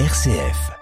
RCF. 0.00 0.72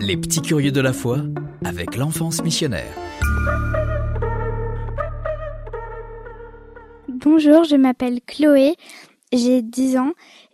Les 0.00 0.16
petits 0.16 0.40
curieux 0.40 0.70
de 0.70 0.80
la 0.80 0.92
foi 0.92 1.18
avec 1.64 1.96
l'enfance 1.96 2.44
missionnaire. 2.44 2.94
Bonjour, 7.08 7.64
je 7.64 7.74
m'appelle 7.74 8.20
Chloé, 8.22 8.76
j'ai 9.32 9.62
10 9.62 9.96
ans, 9.96 10.12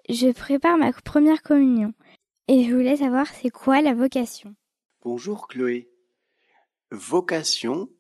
je 0.09 0.33
prépare 0.33 0.79
ma 0.79 0.91
première 1.05 1.43
communion 1.43 1.93
et 2.49 2.65
je 2.65 2.75
voulais 2.75 2.97
savoir 2.97 3.27
c'est 3.27 3.51
quoi 3.51 3.83
la 3.83 3.93
vocation. 3.93 4.55
Bonjour 5.03 5.49
Chloé. 5.49 5.91
Vocation, 6.91 7.91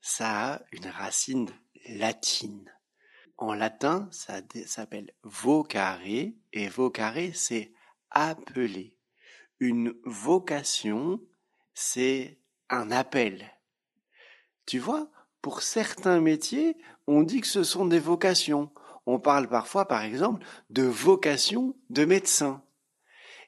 ça 0.00 0.52
a 0.52 0.60
une 0.70 0.86
racine 0.86 1.50
latine. 1.88 2.70
En 3.38 3.52
latin, 3.54 4.08
ça 4.12 4.40
s'appelle 4.64 5.12
vocare 5.22 6.00
et 6.06 6.68
vocare, 6.68 7.34
c'est 7.34 7.72
appeler. 8.10 8.96
Une 9.60 9.94
vocation, 10.04 11.20
c'est 11.74 12.38
un 12.70 12.90
appel. 12.90 13.50
Tu 14.64 14.78
vois, 14.78 15.10
pour 15.42 15.62
certains 15.62 16.20
métiers, 16.20 16.76
on 17.06 17.22
dit 17.22 17.40
que 17.40 17.46
ce 17.46 17.62
sont 17.62 17.86
des 17.86 17.98
vocations. 17.98 18.70
On 19.04 19.20
parle 19.20 19.48
parfois, 19.48 19.86
par 19.86 20.02
exemple, 20.02 20.44
de 20.70 20.82
vocation 20.82 21.76
de 21.90 22.04
médecin. 22.04 22.62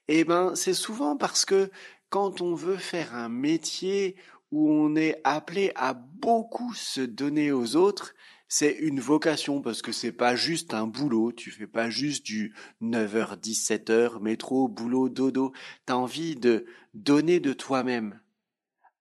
Eh 0.06 0.24
ben, 0.24 0.54
c'est 0.54 0.74
souvent 0.74 1.16
parce 1.16 1.44
que 1.44 1.70
quand 2.10 2.40
on 2.40 2.54
veut 2.54 2.76
faire 2.76 3.14
un 3.14 3.28
métier 3.28 4.16
où 4.50 4.70
on 4.70 4.96
est 4.96 5.20
appelé 5.24 5.72
à 5.74 5.94
beaucoup 5.94 6.72
se 6.74 7.00
donner 7.00 7.52
aux 7.52 7.76
autres, 7.76 8.14
c'est 8.48 8.72
une 8.72 9.00
vocation 9.00 9.60
parce 9.60 9.82
que 9.82 9.92
c'est 9.92 10.12
pas 10.12 10.34
juste 10.34 10.72
un 10.72 10.86
boulot, 10.86 11.32
tu 11.32 11.50
fais 11.50 11.66
pas 11.66 11.90
juste 11.90 12.24
du 12.24 12.54
9h 12.82 13.38
17h 13.38 14.20
métro 14.22 14.68
boulot 14.68 15.10
dodo, 15.10 15.52
tu 15.86 15.92
as 15.92 15.98
envie 15.98 16.34
de 16.34 16.66
donner 16.94 17.40
de 17.40 17.52
toi-même. 17.52 18.20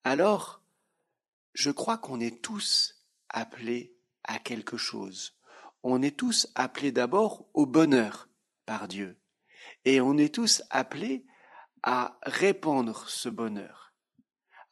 Alors, 0.03 0.61
je 1.53 1.72
crois 1.72 1.97
qu'on 1.97 2.19
est 2.19 2.41
tous 2.41 3.05
appelés 3.30 3.95
à 4.23 4.38
quelque 4.39 4.77
chose. 4.77 5.39
On 5.81 6.02
est 6.02 6.17
tous 6.17 6.47
appelés 6.55 6.91
d'abord 6.91 7.47
au 7.53 7.66
bonheur 7.66 8.29
par 8.66 8.88
Dieu 8.88 9.17
et 9.85 10.02
on 10.02 10.17
est 10.17 10.33
tous 10.33 10.61
appelés 10.69 11.25
à 11.83 12.19
répandre 12.23 13.07
ce 13.07 13.29
bonheur. 13.29 13.94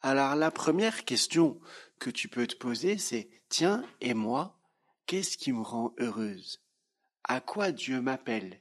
Alors 0.02 0.36
la 0.36 0.50
première 0.50 1.04
question 1.04 1.58
que 1.98 2.10
tu 2.10 2.28
peux 2.28 2.46
te 2.46 2.56
poser, 2.56 2.98
c'est 2.98 3.30
tiens, 3.48 3.82
et 4.00 4.12
moi, 4.14 4.58
Qu'est-ce 5.06 5.38
qui 5.38 5.52
me 5.52 5.62
rend 5.62 5.94
heureuse? 5.98 6.60
À 7.22 7.40
quoi 7.40 7.70
Dieu 7.70 8.00
m'appelle? 8.00 8.60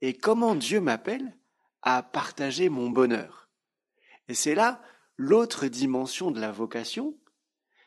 Et 0.00 0.16
comment 0.16 0.54
Dieu 0.54 0.80
m'appelle? 0.80 1.36
À 1.82 2.02
partager 2.02 2.68
mon 2.68 2.90
bonheur. 2.90 3.48
Et 4.28 4.34
c'est 4.34 4.54
là 4.54 4.80
l'autre 5.16 5.66
dimension 5.66 6.30
de 6.30 6.40
la 6.40 6.52
vocation, 6.52 7.16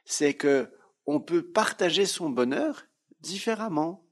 c'est 0.05 0.33
que 0.33 0.71
on 1.05 1.21
peut 1.21 1.43
partager 1.43 2.05
son 2.05 2.29
bonheur 2.29 2.85
différemment. 3.21 4.05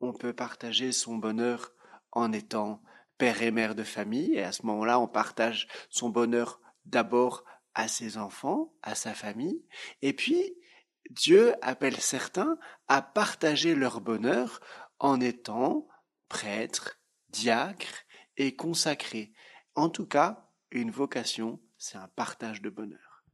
On 0.00 0.12
peut 0.12 0.32
partager 0.32 0.92
son 0.92 1.16
bonheur 1.16 1.72
en 2.12 2.32
étant 2.32 2.82
père 3.18 3.42
et 3.42 3.50
mère 3.50 3.74
de 3.74 3.82
famille, 3.82 4.34
et 4.34 4.42
à 4.42 4.52
ce 4.52 4.64
moment-là, 4.66 5.00
on 5.00 5.08
partage 5.08 5.66
son 5.90 6.08
bonheur 6.08 6.60
d'abord 6.84 7.44
à 7.74 7.88
ses 7.88 8.16
enfants, 8.16 8.72
à 8.82 8.94
sa 8.94 9.12
famille, 9.12 9.64
et 10.02 10.12
puis 10.12 10.54
Dieu 11.10 11.54
appelle 11.62 11.96
certains 11.96 12.58
à 12.86 13.02
partager 13.02 13.74
leur 13.74 14.00
bonheur 14.00 14.60
en 14.98 15.20
étant 15.20 15.88
prêtres, 16.28 17.00
diacres 17.30 18.04
et 18.36 18.54
consacrés. 18.54 19.32
En 19.74 19.88
tout 19.88 20.06
cas, 20.06 20.48
une 20.70 20.90
vocation, 20.90 21.60
c'est 21.78 21.98
un 21.98 22.08
partage 22.08 22.60
de 22.60 22.70
bonheur. 22.70 23.24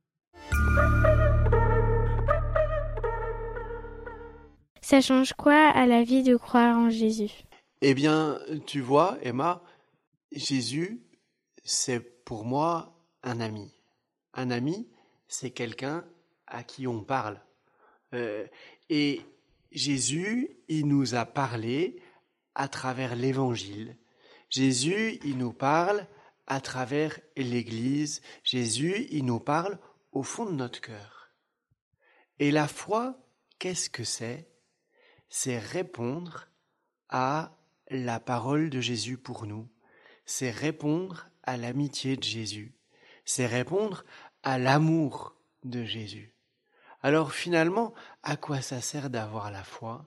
Ça 4.80 5.00
change 5.00 5.32
quoi 5.32 5.68
à 5.68 5.86
la 5.86 6.02
vie 6.02 6.22
de 6.22 6.36
croire 6.36 6.76
en 6.76 6.90
Jésus? 6.90 7.32
Eh 7.80 7.94
bien, 7.94 8.38
tu 8.66 8.80
vois, 8.80 9.18
Emma, 9.22 9.62
Jésus, 10.30 11.02
c'est 11.64 12.00
pour 12.24 12.44
moi 12.44 12.94
un 13.22 13.40
ami. 13.40 13.74
Un 14.34 14.50
ami, 14.50 14.88
c'est 15.26 15.50
quelqu'un 15.50 16.04
à 16.46 16.62
qui 16.62 16.86
on 16.86 17.02
parle. 17.02 17.40
Euh, 18.14 18.46
et 18.88 19.20
Jésus, 19.72 20.50
il 20.68 20.86
nous 20.86 21.14
a 21.14 21.24
parlé 21.24 22.00
à 22.54 22.68
travers 22.68 23.16
l'Évangile. 23.16 23.96
Jésus, 24.50 25.18
il 25.24 25.38
nous 25.38 25.52
parle 25.52 26.06
à 26.46 26.60
travers 26.60 27.18
l'Église. 27.36 28.22
Jésus, 28.44 29.06
il 29.10 29.24
nous 29.24 29.40
parle 29.40 29.78
au 30.12 30.22
fond 30.22 30.46
de 30.46 30.52
notre 30.52 30.80
cœur. 30.80 31.30
Et 32.38 32.50
la 32.50 32.68
foi, 32.68 33.18
qu'est-ce 33.58 33.90
que 33.90 34.04
c'est? 34.04 34.48
C'est 35.28 35.58
répondre 35.58 36.48
à 37.08 37.56
la 37.90 38.20
parole 38.20 38.70
de 38.70 38.80
Jésus 38.80 39.18
pour 39.18 39.46
nous. 39.46 39.68
C'est 40.24 40.50
répondre 40.50 41.28
à 41.42 41.56
l'amitié 41.56 42.16
de 42.16 42.22
Jésus. 42.22 42.76
C'est 43.24 43.46
répondre 43.46 44.04
à 44.42 44.58
l'amour 44.58 45.34
de 45.64 45.84
Jésus. 45.84 46.33
Alors 47.04 47.34
finalement, 47.34 47.92
à 48.22 48.38
quoi 48.38 48.62
ça 48.62 48.80
sert 48.80 49.10
d'avoir 49.10 49.50
la 49.50 49.62
foi? 49.62 50.06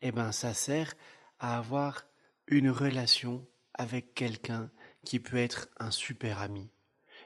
Eh 0.00 0.12
bien, 0.12 0.30
ça 0.30 0.54
sert 0.54 0.94
à 1.40 1.58
avoir 1.58 2.06
une 2.46 2.70
relation 2.70 3.44
avec 3.74 4.14
quelqu'un 4.14 4.70
qui 5.04 5.18
peut 5.18 5.38
être 5.38 5.68
un 5.80 5.90
super 5.90 6.40
ami. 6.40 6.70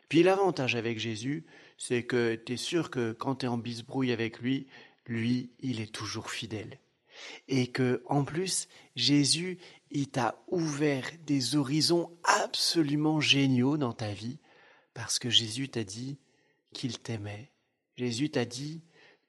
Puis 0.08 0.22
l'avantage 0.22 0.74
avec 0.74 0.98
Jésus, 0.98 1.44
c'est 1.76 2.04
que 2.04 2.34
tu 2.34 2.54
es 2.54 2.56
sûr 2.56 2.88
que 2.88 3.12
quand 3.12 3.36
tu 3.36 3.44
es 3.44 3.48
en 3.50 3.58
bisbrouille 3.58 4.10
avec 4.10 4.38
lui, 4.38 4.68
lui, 5.04 5.52
il 5.58 5.82
est 5.82 5.94
toujours 5.94 6.30
fidèle. 6.30 6.80
Et 7.46 7.66
que, 7.66 8.02
en 8.06 8.24
plus, 8.24 8.68
Jésus, 8.96 9.58
il 9.90 10.08
t'a 10.08 10.42
ouvert 10.46 11.10
des 11.26 11.56
horizons 11.56 12.10
absolument 12.24 13.20
géniaux 13.20 13.76
dans 13.76 13.92
ta 13.92 14.14
vie, 14.14 14.38
parce 14.94 15.18
que 15.18 15.28
Jésus 15.28 15.68
t'a 15.68 15.84
dit 15.84 16.18
qu'il 16.72 16.98
t'aimait. 16.98 17.52
Jésus 17.98 18.30
t'a 18.30 18.46
dit 18.46 18.82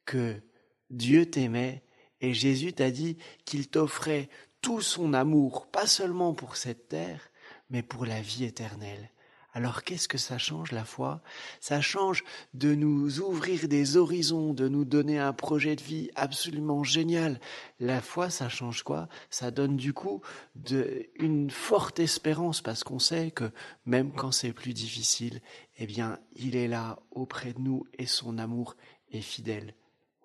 que 0.06 0.42
Dieu 0.90 1.26
t'aimait 1.30 1.84
et 2.20 2.34
Jésus 2.34 2.74
t'a 2.74 2.92
dit 2.92 3.18
qu'il 3.46 3.68
t'offrait 3.68 4.30
tout 4.62 4.82
son 4.82 5.14
amour, 5.14 5.68
pas 5.68 5.88
seulement 5.88 6.34
pour 6.34 6.56
cette 6.56 6.88
terre, 6.88 7.32
mais 7.70 7.82
pour 7.82 8.06
la 8.06 8.22
vie 8.22 8.44
éternelle. 8.44 9.10
Alors 9.54 9.84
qu'est-ce 9.84 10.08
que 10.08 10.18
ça 10.18 10.38
change 10.38 10.72
la 10.72 10.86
foi? 10.86 11.22
Ça 11.60 11.82
change 11.82 12.24
de 12.54 12.74
nous 12.74 13.20
ouvrir 13.20 13.68
des 13.68 13.98
horizons, 13.98 14.54
de 14.54 14.70
nous 14.70 14.86
donner 14.86 15.20
un 15.20 15.34
projet 15.34 15.76
de 15.76 15.82
vie 15.82 16.10
absolument 16.16 16.84
génial. 16.84 17.40
La 17.80 18.00
foi, 18.02 18.30
ça 18.30 18.48
change 18.48 18.84
quoi? 18.84 19.10
Ça 19.30 19.52
donne 19.52 19.76
du 19.76 19.94
coup 19.94 20.22
de, 20.56 21.10
une 21.16 21.50
forte 21.50 22.00
espérance 22.00 22.62
parce 22.62 22.86
qu'on 22.86 23.00
sait 23.00 23.32
que 23.32 23.52
même 23.86 24.14
quand 24.14 24.32
c'est 24.32 24.54
plus 24.54 24.74
difficile, 24.74 25.42
eh 25.78 25.86
bien, 25.86 26.20
il 26.36 26.56
est 26.56 26.70
là 26.70 27.00
auprès 27.12 27.52
de 27.52 27.60
nous 27.60 27.86
et 27.98 28.06
son 28.06 28.38
amour 28.38 28.78
est 29.12 29.22
fidèle. 29.22 29.76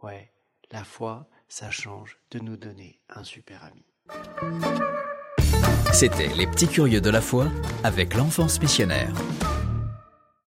Ouais, 0.07 0.31
la 0.71 0.85
foi, 0.85 1.27
ça 1.49 1.73
change 1.73 2.17
de 2.31 2.39
nous 2.39 2.57
donner 2.57 3.01
un 3.09 3.25
super 3.25 3.65
ami. 3.65 3.85
C'était 5.93 6.29
Les 6.29 6.47
Petits 6.47 6.69
Curieux 6.69 7.01
de 7.01 7.11
la 7.11 7.21
foi 7.21 7.49
avec 7.83 8.15
l'enfance 8.15 8.61
missionnaire. 8.61 9.13